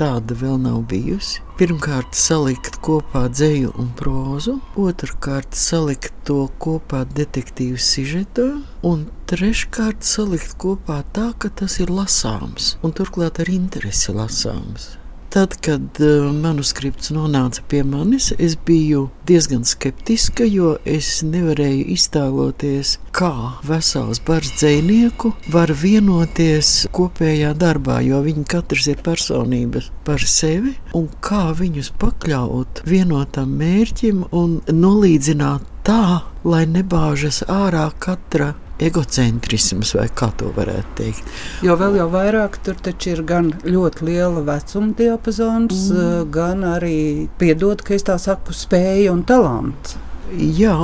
tāda 0.00 0.36
vēl 0.38 0.56
nav 0.62 0.82
bijusi. 0.90 1.42
Pirmkārt, 1.58 2.16
salikt 2.18 2.78
kopā 2.82 3.26
dzēju 3.30 3.74
un 3.78 3.90
prózu, 3.98 4.56
otrkārt, 4.78 5.54
salikt 5.58 6.14
to 6.26 6.46
kopā 6.62 7.04
detektīvu 7.18 7.78
sižetā, 7.78 8.48
un 8.86 9.06
treškārt, 9.30 10.02
salikt 10.06 10.56
kopā 10.62 11.02
tā, 11.14 11.30
ka 11.38 11.52
tas 11.62 11.78
ir 11.82 11.92
lasāms, 11.92 12.76
un 12.82 12.96
turklāt 12.96 13.42
ar 13.42 13.52
interesi 13.52 14.16
lasāms. 14.16 14.96
Tad, 15.32 15.54
kad 15.64 15.80
uh, 16.04 16.26
manuskripts 16.28 17.08
nonāca 17.16 17.62
pie 17.64 17.78
manis, 17.88 18.26
es 18.36 18.52
biju 18.66 19.06
diezgan 19.24 19.62
skeptiska, 19.64 20.44
jo 20.44 20.74
es 20.84 21.22
nevarēju 21.24 21.86
iztēloties, 21.94 22.98
kā 23.16 23.32
vesels 23.64 24.20
bars 24.26 24.50
dzinieku 24.60 25.30
var 25.54 25.72
vienoties 25.72 26.74
kopējā 26.92 27.54
darbā, 27.56 28.02
jo 28.04 28.20
viņi 28.26 28.44
katrs 28.52 28.90
ir 28.92 29.00
personības 29.06 29.88
par 30.04 30.20
sevi, 30.20 30.74
un 30.92 31.08
kā 31.24 31.46
viņus 31.56 31.94
pakļaut 32.02 32.84
vienotam 32.92 33.56
mērķim 33.56 34.26
un 34.36 34.58
nolīdzināt 34.68 35.64
tā, 35.88 36.26
lai 36.44 36.66
nebāžas 36.68 37.40
ārā 37.48 37.88
katra 38.04 38.52
egocentrisms, 38.86 39.94
vai 39.98 40.08
kā 40.14 40.30
to 40.38 40.50
varētu 40.56 40.96
teikt. 40.98 41.32
Jo 41.66 41.76
vēl 41.80 41.98
jau 42.00 42.08
vairāk 42.12 42.58
tur 42.66 42.78
taču 42.82 43.14
ir 43.14 43.24
gan 43.28 43.52
ļoti 43.64 44.08
liela 44.08 44.44
vecuma 44.46 44.94
diapazons, 44.98 45.88
mm. 45.90 46.00
Eh, 46.02 46.24
gan 46.32 46.64
arī 46.66 46.98
piedod, 47.38 47.82
ka 47.84 47.94
es 47.96 48.06
tā 48.08 48.18
saku, 48.20 48.54
spēja 48.56 49.12
un 49.14 49.22
talants. 49.28 49.96
Jā, 50.32 50.76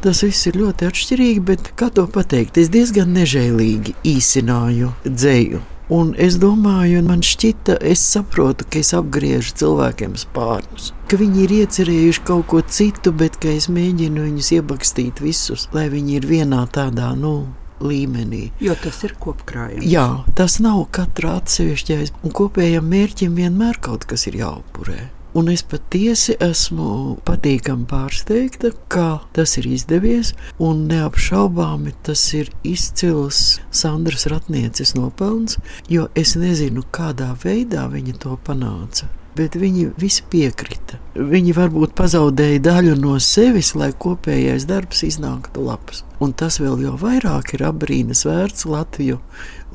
tas 0.00 0.22
viss 0.24 0.48
ir 0.48 0.56
ļoti 0.56 0.86
atšķirīgi, 0.88 1.42
bet 1.44 1.72
kā 1.76 1.90
to 1.92 2.06
pateikt, 2.08 2.56
es 2.56 2.70
diezgan 2.72 3.12
nežēlīgi 3.16 3.98
īsināju 4.16 4.94
dzēju. 5.04 5.60
Un 5.88 6.10
es 6.20 6.36
domāju, 6.36 7.00
man 7.06 7.22
šķita, 7.24 7.78
es 7.80 8.02
saprotu, 8.04 8.66
ka 8.68 8.82
es 8.82 8.92
apgriežu 8.96 9.54
cilvēkiem 9.62 10.18
spārnus. 10.20 10.90
Ka 11.08 11.16
viņi 11.16 11.46
ir 11.46 11.54
iecerējuši 11.62 12.24
kaut 12.28 12.44
ko 12.52 12.60
citu, 12.60 13.14
bet 13.16 13.40
es 13.48 13.70
mēģinu 13.72 14.26
viņus 14.26 14.52
iebakstīt 14.58 15.22
visus, 15.24 15.64
lai 15.72 15.86
viņi 15.88 16.18
ir 16.20 16.28
vienā 16.28 16.66
tādā, 16.74 17.14
nu, 17.16 17.48
līmenī. 17.80 18.50
Jo 18.60 18.76
tas 18.76 19.00
ir 19.06 19.16
kopkrājums. 19.20 19.86
Jā, 19.88 20.08
tas 20.36 20.58
nav 20.60 20.84
katra 20.92 21.38
atsevišķais, 21.40 22.18
un 22.20 22.36
kopējam 22.36 22.88
mērķim 22.92 23.38
vienmēr 23.38 23.80
kaut 23.80 24.04
kas 24.10 24.28
ir 24.28 24.42
jāupurē. 24.42 25.06
Un 25.38 25.46
es 25.52 25.60
patiesi 25.62 26.34
esmu 26.42 27.18
patīkami 27.28 27.84
pārsteigta, 27.86 28.72
kā 28.90 29.20
tas 29.36 29.52
ir 29.60 29.68
izdevies. 29.70 30.32
Un 30.58 30.88
neapšaubāmi 30.90 31.92
tas 32.08 32.24
ir 32.34 32.50
izcils 32.66 33.60
Sandras 33.70 34.26
Ratnieces 34.32 34.96
nopelns, 34.98 35.60
jo 35.86 36.08
es 36.18 36.34
nezinu, 36.40 36.82
kādā 36.90 37.30
veidā 37.44 37.86
viņa 37.92 38.18
to 38.24 38.34
panāca. 38.48 39.06
bet 39.38 39.54
viņi 39.54 39.92
visi 40.00 40.24
piekrita. 40.30 40.98
Viņi 41.14 41.52
varbūt 41.54 41.94
pazaudēja 41.98 42.58
daļu 42.64 42.96
no 42.98 43.14
sevis, 43.22 43.70
lai 43.78 43.92
kopējais 43.94 44.66
darbs 44.66 45.04
iznāktu 45.06 45.62
labs. 45.62 46.02
Un 46.18 46.32
tas 46.34 46.58
vēl 46.58 46.82
jau 46.82 46.96
vairāk 46.98 47.54
ir 47.54 47.62
apbrīnas 47.68 48.24
vērts 48.26 48.66
Latviju 48.66 49.20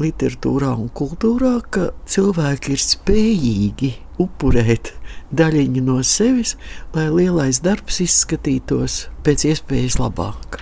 literatūrā 0.04 0.74
un 0.76 0.90
kultūrā, 0.92 1.56
ka 1.72 1.92
cilvēki 2.10 2.76
ir 2.76 2.84
spējīgi 2.84 3.94
upurēt 4.24 4.92
daļiņu 5.34 5.84
no 5.88 6.00
sevis, 6.06 6.56
lai 6.96 7.10
lielais 7.10 7.62
darbs 7.66 8.02
izskatītos 8.06 9.08
pēc 9.26 9.50
iespējas 9.52 10.00
labāk. 10.02 10.62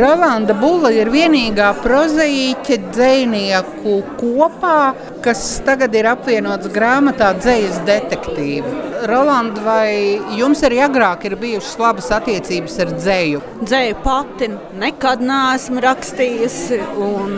Ravanda 0.00 0.54
Bulla 0.56 0.88
ir 0.96 1.10
vienīgā 1.12 1.68
prozaīķe 1.82 2.78
dzinieku 2.94 3.98
kopā, 4.18 4.94
kas 5.24 5.42
tagad 5.64 5.94
ir 5.96 6.08
apvienots 6.10 6.68
grāmatā 6.74 7.30
Dzīslas 7.38 7.80
detektīvu. 7.88 8.72
Roland, 9.08 9.58
vai 9.64 10.20
jums 10.36 10.62
arī 10.64 10.78
agrāk 10.84 11.26
ir 11.28 11.36
bijušas 11.40 11.76
labas 11.80 12.08
attiecības 12.14 12.76
ar 12.84 12.92
dzēju? 12.92 13.40
Dzēju 13.64 13.96
pati 14.04 14.48
nekad 14.80 15.20
neesmu 15.24 15.82
rakstījusi, 15.84 16.78
un 17.04 17.34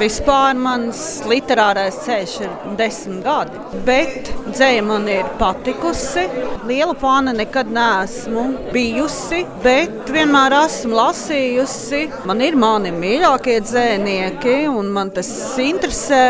vispār 0.00 0.58
mans 0.58 1.02
literārais 1.30 2.00
ceļš 2.06 2.34
ir 2.42 2.56
desmit 2.80 3.22
gadi. 3.26 3.62
Bet 3.86 4.32
dzēja 4.48 4.82
man 4.86 5.06
ir 5.10 5.30
patikusi. 5.38 6.26
Liela 6.66 6.96
fana 6.98 7.34
nekad 7.36 7.70
neesmu 7.74 8.48
bijusi, 8.74 9.44
bet 9.62 10.10
vienmēr 10.14 10.58
esmu 10.64 10.98
lasījusi. 10.98 12.04
Man 12.30 12.42
ir 12.42 12.58
mani 12.58 12.94
mīļākie 12.94 13.60
dzēnieki, 13.66 14.58
un 14.70 14.90
man 14.98 15.14
tas 15.14 15.30
interesē. 15.62 16.24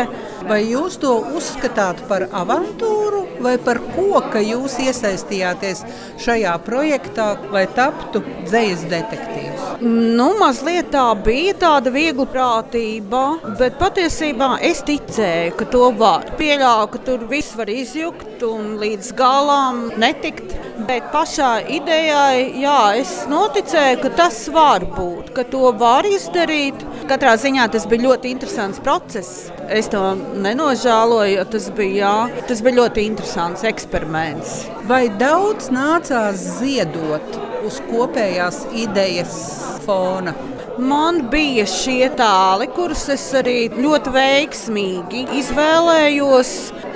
Vai 0.45 0.59
jūs 0.69 0.99
to 1.01 1.11
uzskatāt 1.37 2.03
par 2.09 2.27
avantūru 2.29 3.23
vai 3.41 3.55
par 3.57 3.79
ko, 3.95 4.21
ka 4.33 4.43
jūs 4.43 4.77
iesaistījāties 4.83 5.81
šajā 6.21 6.53
projektā, 6.67 7.31
lai 7.55 7.65
taptu 7.77 8.21
dzīslas 8.45 8.85
detektīvs? 8.91 9.44
Nu, 9.81 10.27
mazliet 10.39 10.91
tā 10.93 11.03
bija 11.19 11.55
tāda 11.59 11.91
viegla 11.91 12.25
prātība, 12.31 13.23
bet 13.59 13.75
patiesībā 13.79 14.55
es 14.63 14.81
ticēju, 14.87 15.55
ka 15.59 15.67
to 15.73 15.89
var. 15.99 16.29
Pieļāvu, 16.39 16.87
ka 16.93 17.01
tur 17.07 17.25
viss 17.29 17.55
var 17.59 17.71
izjukt 17.71 18.43
un 18.47 18.75
līdz 18.79 19.11
galam 19.17 19.81
netikt. 19.99 20.53
Bet 20.87 21.07
pašā 21.13 21.51
idejai, 21.71 22.61
jā, 22.61 22.79
es 22.99 23.11
noticēju, 23.31 23.99
ka 24.03 24.11
tas 24.19 24.41
var 24.53 24.85
būt, 24.95 25.31
ka 25.35 25.45
to 25.51 25.71
var 25.79 26.07
izdarīt. 26.07 26.83
Katrā 27.09 27.35
ziņā 27.39 27.67
tas 27.73 27.87
bija 27.89 28.07
ļoti 28.09 28.31
interesants 28.35 28.83
process. 28.83 29.49
Es 29.71 29.89
to 29.91 30.03
nenožēloju, 30.45 31.47
tas 31.51 31.71
bija, 31.75 31.95
jā, 31.95 32.45
tas 32.51 32.63
bija 32.65 32.81
ļoti 32.83 33.09
interesants 33.09 33.65
eksperiments. 33.67 34.63
Vai 34.89 35.07
daudz 35.19 35.71
nācās 35.73 36.43
ziedot 36.59 37.54
uz 37.67 37.81
kopējās 37.89 38.65
idejas 38.85 39.39
fona? 39.85 40.35
Man 40.75 41.21
bija 41.31 41.63
šie 41.71 42.09
tāli, 42.19 42.65
kurus 42.75 43.05
es 43.13 43.23
arī 43.39 43.69
ļoti 43.71 44.11
veiksmīgi 44.11 45.21
izvēlējos, 45.39 46.49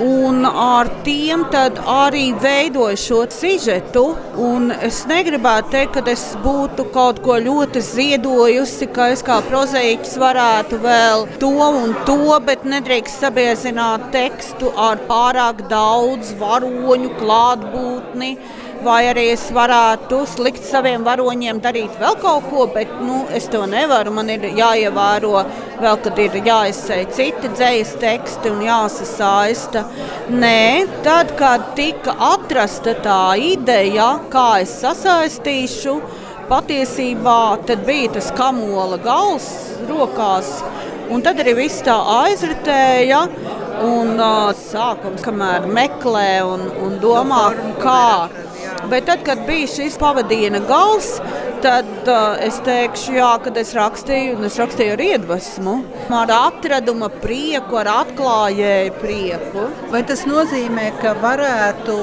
un 0.03 0.43
ar 0.49 0.89
tiem 1.05 1.45
arī 1.93 2.25
veidoju 2.43 2.99
šo 2.99 3.21
sižetu. 3.31 4.03
Es 4.83 5.05
negribētu 5.07 5.71
teikt, 5.71 5.95
ka 5.95 6.11
es 6.11 6.25
būtu 6.43 6.89
kaut 6.91 7.23
ko 7.23 7.39
ļoti 7.39 7.79
ziedojusi, 7.79 8.89
ka 8.91 9.09
es 9.15 9.23
kā 9.23 9.39
prozaiķis 9.47 10.19
varētu 10.19 10.81
vēl 10.83 11.27
to 11.39 11.55
un 11.55 11.95
to, 12.03 12.35
bet 12.43 12.67
nedrīkst 12.67 13.23
sabiezināt 13.23 14.11
tekstu 14.11 14.73
ar 14.75 14.99
pārāk 15.07 15.69
daudz 15.71 16.35
varoņu 16.41 17.15
klātbūtni 17.21 18.35
vai 18.83 18.99
arī 19.09 19.25
es 19.33 19.45
varētu 19.55 20.19
likt 20.43 20.63
saviem 20.65 21.03
varoņiem 21.05 21.59
darīt 21.63 21.95
vēl 21.99 22.15
kaut 22.21 22.47
ko, 22.51 22.67
bet 22.73 22.91
nu, 23.03 23.21
es 23.35 23.49
to 23.51 23.65
nevaru. 23.69 24.13
Man 24.15 24.29
ir 24.31 24.45
jāievēro 24.57 25.43
vēl, 25.81 25.99
kad 26.05 26.21
ir 26.23 26.39
jāizsēj 26.45 27.05
citi 27.15 27.51
dzīslas 27.53 27.95
teksti 28.01 28.53
un 28.53 28.63
jāsasaista. 28.67 29.85
Nē, 30.29 30.87
tad, 31.05 31.35
kad 31.39 31.73
tika 31.79 32.15
atrasta 32.31 32.95
tā 33.03 33.21
ideja, 33.51 34.11
kā 34.33 34.61
es 34.63 34.75
sasaistīšu, 34.83 35.99
patiesībā 36.49 37.39
bija 37.85 38.15
tas 38.17 38.31
kamola 38.37 38.97
gals 39.03 39.49
rokās. 39.89 40.59
Un 41.09 41.23
tad 41.25 41.39
arī 41.41 41.55
viss 41.57 41.81
tā 41.85 41.95
aizritēja. 42.23 43.23
Un 43.79 44.17
uh, 44.19 44.49
sākums, 44.59 45.23
kamēr 45.23 45.63
meklē 45.71 46.41
un, 46.43 46.65
un 46.83 46.97
domā, 46.99 47.45
kā 47.79 48.27
Bet 48.89 49.05
tad, 49.05 49.21
kad 49.25 49.43
bija 49.45 49.67
šis 49.69 49.97
pavadījuma 50.01 50.63
gals, 50.65 51.11
tad 51.61 51.89
uh, 52.09 52.39
es 52.41 52.57
teikšu, 52.65 53.13
jā, 53.19 53.29
kad 53.43 53.57
es 53.61 53.75
rakstīju, 53.77 54.37
un 54.39 54.47
es 54.47 54.57
rakstīju 54.57 54.95
ar 54.95 55.03
iedvesmu, 55.05 55.75
ar 56.21 56.33
atraduma 56.33 57.11
prieku, 57.21 57.77
ar 57.83 57.91
atklājēju 57.99 58.95
prieku. 59.01 59.67
Vai 59.93 60.01
tas 60.09 60.25
nozīmē, 60.29 60.89
ka 61.03 61.13
varētu 61.21 61.99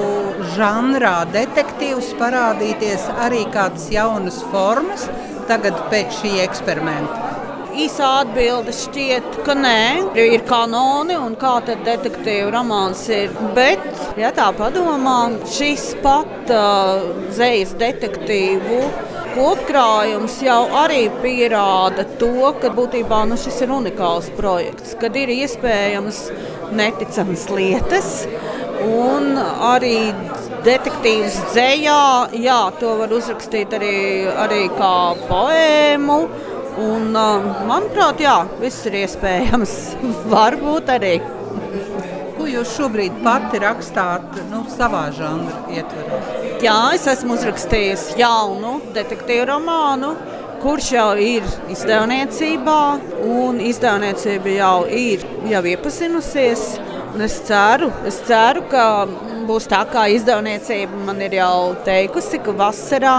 žanrā 0.55 1.17
detektīvs 1.35 2.13
parādīties 2.21 3.09
arī 3.27 3.43
kādas 3.51 3.89
jaunas 3.91 4.39
formas 4.53 5.09
tagad 5.51 5.87
pēc 5.91 6.21
šī 6.21 6.37
eksperimenta? 6.47 7.26
Īsā 7.83 8.07
atbilde 8.23 8.73
šķiet, 8.75 9.41
ka 9.45 9.55
nē, 9.57 9.81
ir 10.21 10.45
kanoni 10.49 11.17
un 11.19 11.35
kā 11.39 11.57
tad 11.67 11.83
detektīva 11.85 12.49
romāns 12.55 13.03
ir. 13.13 13.33
Bet, 13.57 13.83
ja 14.19 14.31
tā 14.35 14.49
padomā, 14.57 15.19
šis 15.57 15.91
pat 16.03 16.51
uh, 16.53 17.05
zvejas 17.35 17.75
detektīvu 17.79 18.81
kopkrājums 19.37 20.39
jau 20.41 20.63
arī 20.81 21.07
pierāda 21.21 22.07
to, 22.21 22.51
ka 22.61 22.71
būtībā 22.73 23.23
nu, 23.29 23.37
šis 23.37 23.61
ir 23.65 23.73
unikāls 23.75 24.31
projekts, 24.37 24.95
kad 25.01 25.17
ir 25.19 25.33
iespējams 25.35 26.23
neticamas 26.77 27.47
lietas. 27.53 28.11
Un 28.87 29.37
arī 29.37 30.11
detektīvs 30.65 31.37
dzējā, 31.51 32.01
jā, 32.43 32.59
to 32.81 32.93
var 32.99 33.13
uzrakstīt 33.17 33.73
arī, 33.77 33.95
arī 34.45 34.67
kā 34.77 34.93
poēmu. 35.29 36.19
Un, 36.77 37.09
manuprāt, 37.65 38.21
jā, 38.21 38.35
viss 38.61 38.85
ir 38.85 38.99
iespējams. 39.01 39.73
Varbūt 40.33 40.91
arī. 40.93 41.15
Ko 42.37 42.45
jūs 42.45 42.75
šobrīd 42.77 43.15
pati 43.25 43.61
rakstāt 43.63 44.37
nu, 44.51 44.61
savā 44.69 45.07
žanrā 45.15 45.63
ietvaros? 45.73 46.27
Jā, 46.61 46.77
es 46.93 47.07
esmu 47.09 47.33
uzrakstījis 47.33 48.11
jaunu 48.19 48.75
detektīvu 48.93 49.47
romānu, 49.49 50.11
kurš 50.61 50.91
jau 50.93 51.09
ir 51.21 51.45
izdevniecībā, 51.73 52.81
un 53.25 53.57
izdevniecība 53.61 54.53
jau 54.59 54.77
ir 54.85 55.25
jau 55.49 55.63
iepazinusies. 55.73 56.67
Es 57.25 57.39
ceru, 57.47 57.89
es 58.05 58.19
ceru, 58.27 58.61
ka 58.69 58.85
būs 59.47 59.67
tā, 59.71 59.79
kā 59.91 60.07
izdevniecība 60.11 61.05
man 61.07 61.21
ir 61.23 61.37
jau 61.39 61.75
teikusi, 61.85 62.39
ka 62.43 62.53
vasarā 62.57 63.17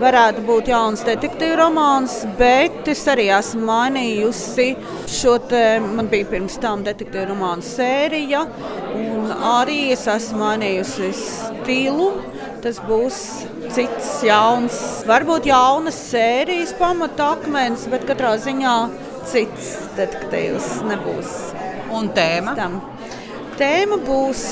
varētu 0.00 0.44
būt 0.46 0.70
jauns 0.72 1.04
detektīvu 1.06 1.58
romāns, 1.60 2.20
bet 2.38 2.88
es 2.90 3.02
arī 3.10 3.28
esmu 3.36 3.66
mainījusi 3.68 4.68
šo 5.10 5.36
te, 5.50 5.64
man 5.84 6.08
bija 6.12 6.28
pirms 6.30 6.58
tam 6.62 6.84
detektīvu 6.86 7.28
romānu 7.32 7.64
sērija, 7.66 8.44
un 8.96 9.32
arī 9.52 9.80
es 9.94 10.06
esmu 10.10 10.44
mainījusi 10.44 11.12
stilu. 11.20 12.10
Tas 12.60 12.76
būs 12.84 13.18
cits, 13.72 14.08
jauns, 14.26 14.74
varbūt 15.08 15.46
jaunas 15.48 15.96
sērijas 16.10 16.74
pamatakmens, 16.76 17.86
bet 17.88 18.04
katrā 18.08 18.34
ziņā 18.44 18.74
cits 19.30 19.70
detektīvs 19.96 20.82
nebūs. 20.90 21.32
Un 21.96 22.12
tēma? 22.14 22.52
Tam 22.58 22.76
tēma 23.60 23.98
būs, 24.04 24.42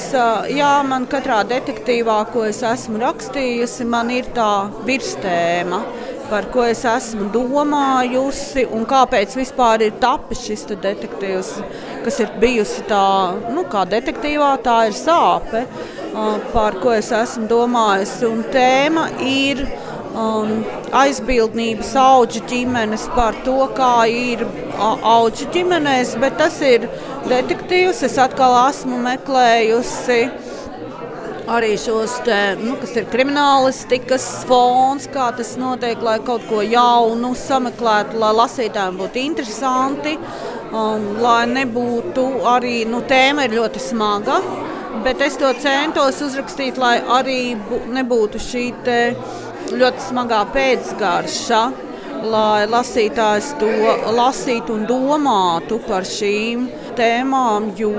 jā, 0.52 0.72
man 0.84 1.06
katrā 1.10 1.40
detektīvā, 1.48 2.18
ko 2.32 2.44
es 2.48 2.60
esmu 2.66 3.00
rakstījusi, 3.02 3.86
man 3.88 4.12
ir 4.12 4.28
tā 4.36 4.68
virstēma. 4.88 5.82
Par 6.28 6.50
ko 6.52 6.60
es 6.68 6.82
esmu 6.84 7.30
domājusi, 7.32 8.66
un 8.76 8.84
kāpēc 8.88 9.32
vispār 9.38 9.86
ir 9.86 9.94
tapis 10.02 10.42
šis 10.44 10.66
detektīvs, 10.74 11.54
kas 12.04 12.20
ir 12.20 12.34
bijusi 12.42 12.84
tā, 12.90 13.06
nu, 13.54 13.64
kā 13.72 13.86
detektīvā, 13.88 14.50
tā 14.64 14.82
ir 14.90 14.96
sāpe, 14.98 15.64
par 16.52 16.76
ko 16.82 16.92
es 16.92 17.08
esmu 17.16 17.48
domājusi. 17.48 18.28
Un 18.28 18.44
tēma 18.52 19.06
ir 19.24 19.64
um, 20.18 20.64
aizbildnības 20.96 21.94
auga 22.00 22.42
ģimenes 22.50 23.06
par 23.14 23.38
to, 23.46 23.60
kā 23.76 23.92
ir 24.10 24.44
auga 24.78 25.48
ģimenēs, 25.54 26.16
bet 26.22 26.38
tas 26.40 26.58
ir 26.64 26.88
detektīvs. 27.28 28.04
Es 28.08 28.18
atkal 28.22 28.56
esmu 28.66 29.00
meklējusi. 29.06 30.20
Arī 31.48 31.70
šos 31.80 32.18
te, 32.26 32.38
nu, 32.60 32.74
kas 32.76 32.90
ir 33.00 33.06
kriminālistikas 33.08 34.26
fons, 34.44 35.06
kā 35.08 35.30
tas 35.38 35.54
notiek, 35.56 36.02
lai 36.04 36.18
kaut 36.20 36.44
ko 36.50 36.60
jaunu 36.60 37.30
sameklētu, 37.40 38.20
lai 38.20 38.34
lasītājiem 38.36 38.98
būtu 39.00 39.22
interesanti, 39.22 40.18
um, 40.68 41.14
lai 41.24 41.46
nebūtu 41.48 42.26
arī 42.52 42.82
nu, 42.90 43.00
tēma 43.08 43.48
ļoti 43.54 43.80
smaga 43.80 44.42
bet 45.04 45.20
es 45.24 45.36
to 45.40 45.48
centos 45.62 46.20
uzrakstīt, 46.24 46.78
lai 46.80 46.98
arī 47.18 47.40
nebūtu 47.94 48.40
šī 48.42 48.64
ļoti 49.74 50.06
smagā 50.10 50.40
pēcgarša. 50.54 51.60
Lai 52.18 52.64
lasītājs 52.66 53.52
to 53.60 53.68
lasītu 54.16 54.74
un 54.74 54.86
domātu 54.88 55.78
par 55.86 56.06
šīm 56.08 56.64
tēmām, 56.98 57.70
jo 57.78 57.92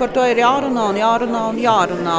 par 0.00 0.12
to 0.12 0.26
ir 0.28 0.42
jārunā 0.42 0.90
un 0.92 1.00
jārunā 1.00 1.46
un 1.54 1.62
jārunā. 1.62 2.18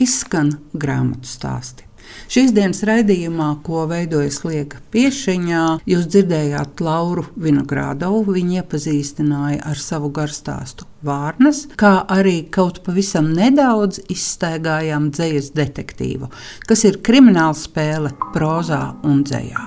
Izskan 0.00 0.54
grāmatu 0.72 1.28
stāsti. 1.28 1.87
Šīs 2.28 2.52
dienas 2.56 2.82
raidījumā, 2.84 3.48
ko 3.64 3.86
veidojas 3.88 4.42
Lieka 4.44 4.82
Piešiņā, 4.92 5.62
jūs 5.88 6.08
dzirdējāt 6.12 6.82
Lauru 6.84 7.24
Vinogrādovu. 7.40 8.34
Viņa 8.36 8.60
iepazīstināja 8.62 9.62
ar 9.70 9.80
savu 9.80 10.10
garstāstu 10.14 10.88
Vārnas, 11.04 11.64
kā 11.80 11.94
arī 12.10 12.42
kaut 12.52 12.82
pavisam 12.84 13.30
nedaudz 13.36 14.02
izstaigājām 14.12 15.08
dzējas 15.14 15.54
detektīvu, 15.56 16.28
kas 16.68 16.84
ir 16.88 17.00
krimināla 17.06 17.56
spēle 17.56 18.12
prozā 18.36 18.82
un 19.08 19.24
dzējā. 19.24 19.64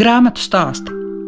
Grāmatu 0.00 0.40
stāsti 0.40 0.99